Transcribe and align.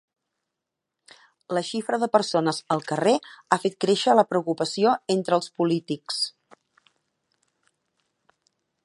La 1.57 1.61
xifra 1.67 1.99
de 2.03 2.07
persones 2.15 2.61
al 2.75 2.81
carrer 2.93 3.13
ha 3.49 3.59
fet 3.65 3.77
créixer 3.85 4.15
la 4.21 4.25
preocupació 4.31 4.95
entre 5.17 5.39
els 5.41 5.53
polítics. 5.61 6.23